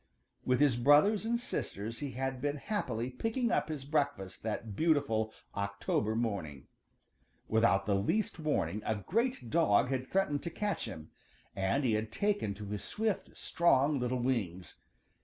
[0.43, 5.31] With his brothers and sisters he had been happily picking up his breakfast that beautiful
[5.55, 6.65] October morning.
[7.47, 11.11] Without the least warning a great dog had threatened to catch him,
[11.55, 14.73] and he had taken to his swift, strong, little wings.